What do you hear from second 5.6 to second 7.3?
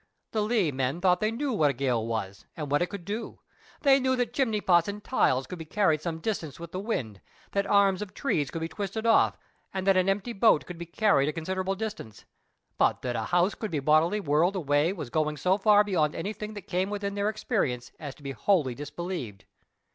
carried some distance with the wind,